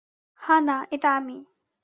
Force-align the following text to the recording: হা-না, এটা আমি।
হা-না, 0.39 0.77
এটা 0.91 1.09
আমি। 1.15 1.37